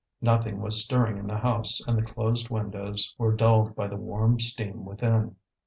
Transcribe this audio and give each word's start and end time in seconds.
Nothing 0.21 0.61
was 0.61 0.83
stirring 0.83 1.17
in 1.19 1.27
the 1.27 1.37
house, 1.37 1.79
and 1.85 1.95
the 1.95 2.01
closed 2.01 2.49
windows 2.49 3.13
were 3.19 3.35
dulled 3.35 3.75
by 3.75 3.87
the 3.87 3.97
warm 3.97 4.39
steam 4.39 4.83
within. 4.83 5.35